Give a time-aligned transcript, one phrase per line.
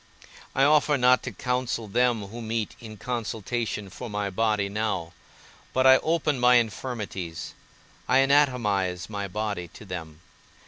[0.55, 5.13] I offer not to counsel them who meet in consultation for my body now,
[5.73, 7.53] but I open my infirmities,
[8.07, 10.21] I anatomize my body to them.